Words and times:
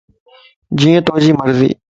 جيئي 0.79 1.01
توجي 1.07 1.31
مرضي 1.33 1.69